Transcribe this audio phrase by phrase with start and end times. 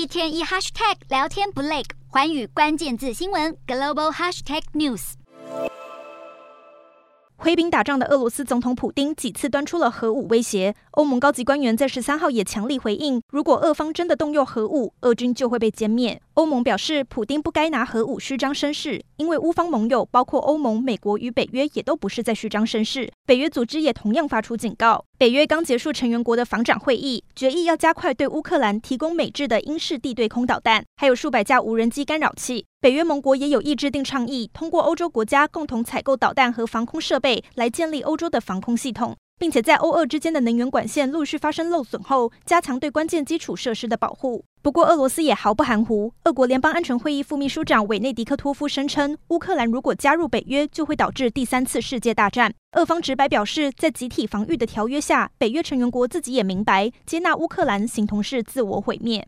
[0.00, 5.12] 一天一 hashtag 聊天不累，环宇关键字新闻 global hashtag news。
[7.36, 16.22] 挥兵打仗的俄罗斯总统普丁几次端出了核武威胁，欧盟高级官员在十三号也强力回应，如果俄方真的动用核武，俄军就会被歼灭。
[16.34, 23.10] 欧盟表示，普丁不该拿核武虚张声势，因为乌方盟友包括欧盟、美国与北约也都不是在虚张声势。
[23.26, 25.04] 北约组织也同样发出警告。
[25.18, 32.64] 北约刚结束成员国的防长会议，决议要加快对乌克兰提供美制的英式地对空导弹，还有数百架无人机干扰器。
[32.80, 44.44] 北约盟国也有意制定倡议，通过欧洲国家共同采购导弹和防空设备，来建立欧洲的防空系统，并且在欧俄之间的能源管线陆续发生漏损后，加强对关键基础设施的保护。
[44.62, 46.12] 不过，俄罗斯也毫不含糊。
[46.24, 52.52] 俄国联邦安全会议副秘书长韦内迪克托夫声称，乌克兰如果加入北约，就会导致第三次世界大战。
[52.72, 59.26] 俄方直白表示，在集体防御的条约下，北约成员国自己也明白，接纳乌克兰形同是自我毁灭。